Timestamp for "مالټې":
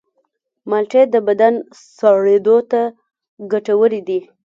0.69-1.01